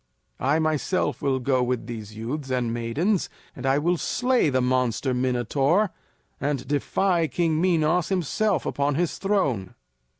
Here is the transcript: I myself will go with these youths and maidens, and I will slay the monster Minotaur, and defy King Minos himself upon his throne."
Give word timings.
I 0.39 0.57
myself 0.57 1.21
will 1.21 1.37
go 1.37 1.61
with 1.61 1.85
these 1.85 2.15
youths 2.15 2.49
and 2.49 2.73
maidens, 2.73 3.29
and 3.55 3.67
I 3.67 3.77
will 3.77 3.97
slay 3.97 4.49
the 4.49 4.59
monster 4.59 5.13
Minotaur, 5.13 5.91
and 6.39 6.67
defy 6.67 7.27
King 7.27 7.61
Minos 7.61 8.09
himself 8.09 8.65
upon 8.65 8.95
his 8.95 9.19
throne." 9.19 9.75